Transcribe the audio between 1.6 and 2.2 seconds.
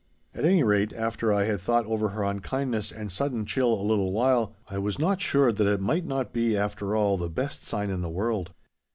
thought over